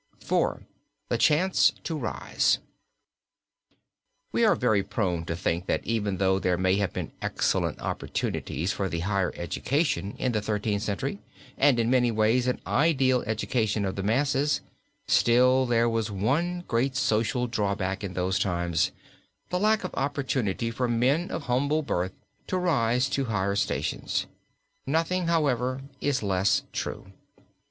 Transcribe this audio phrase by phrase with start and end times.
[0.19, 0.63] IV.
[1.09, 2.57] THE CHANCE TO RISE.
[4.31, 8.71] We are very prone to think that even though there may have been excellent opportunities
[8.73, 11.19] for the higher education in the Thirteenth Century
[11.55, 14.61] and, in many ways, an ideal education of the masses,
[15.07, 18.89] still there was one great social drawback in those times,
[19.51, 22.13] the lack of opportunity for men of humble birth
[22.47, 24.25] to rise to higher stations.
[24.87, 27.11] Nothing, however, is less true.